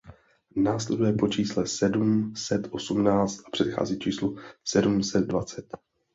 Následuje 0.55 1.13
po 1.13 1.27
čísle 1.27 1.67
sedm 1.67 2.33
set 2.35 2.67
osmnáct 2.71 3.39
a 3.47 3.49
předchází 3.51 3.99
číslu 3.99 4.37
sedm 4.65 5.03
set 5.03 5.21
dvacet. 5.25 5.73